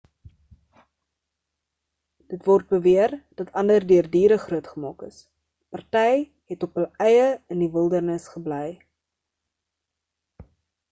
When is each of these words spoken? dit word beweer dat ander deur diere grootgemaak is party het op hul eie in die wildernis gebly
dit 2.33 2.45
word 2.51 2.71
beweer 2.75 3.11
dat 3.41 3.51
ander 3.61 3.83
deur 3.91 4.07
diere 4.15 4.39
grootgemaak 4.45 5.03
is 5.11 5.19
party 5.75 6.09
het 6.53 6.65
op 6.69 6.79
hul 6.81 6.89
eie 7.09 7.29
in 7.57 7.61
die 7.65 7.69
wildernis 7.75 8.25
gebly 8.37 8.63